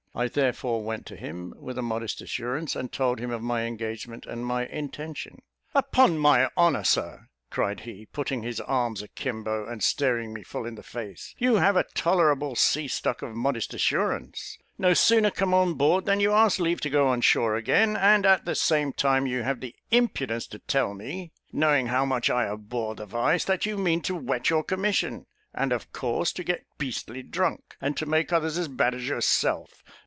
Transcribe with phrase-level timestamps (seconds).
[0.13, 4.25] I therefore went to him, with a modest assurance, and told him of my engagement
[4.25, 5.41] and my intention.
[5.73, 10.75] "Upon my honour, Sir," cried he, putting his arms akimbo, and staring me full in
[10.75, 15.75] the face; "you have a tolerable sea stock of modest assurance; no sooner come on
[15.75, 19.25] board than you ask leave to go on shore again, and at the same time
[19.25, 23.65] you have the impudence to tell me, knowing how much I abhor the vice, that
[23.65, 28.05] you mean to wet your commission, and of course to get beastly drunk, and to
[28.05, 29.81] make others as bad as yourself.